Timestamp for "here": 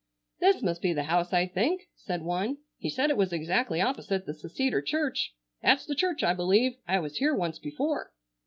7.17-7.35